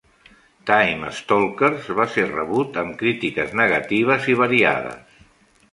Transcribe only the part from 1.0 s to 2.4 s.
Stalkers" va ser